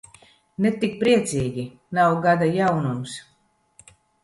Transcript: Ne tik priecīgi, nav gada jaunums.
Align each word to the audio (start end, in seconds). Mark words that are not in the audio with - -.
Ne 0.65 0.71
tik 0.83 0.95
priecīgi, 1.03 1.67
nav 1.99 2.15
gada 2.25 2.49
jaunums. 2.57 3.17